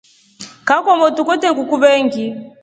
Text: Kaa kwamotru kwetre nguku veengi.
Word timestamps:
Kaa 0.67 0.83
kwamotru 0.83 1.23
kwetre 1.27 1.49
nguku 1.53 1.75
veengi. 1.81 2.25